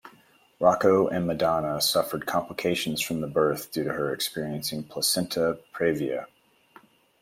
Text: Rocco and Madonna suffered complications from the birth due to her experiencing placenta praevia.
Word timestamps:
Rocco 0.59 1.05
and 1.07 1.27
Madonna 1.27 1.79
suffered 1.79 2.25
complications 2.25 3.01
from 3.03 3.21
the 3.21 3.27
birth 3.27 3.71
due 3.71 3.83
to 3.83 3.93
her 3.93 4.11
experiencing 4.11 4.81
placenta 4.85 5.59
praevia. 5.75 6.25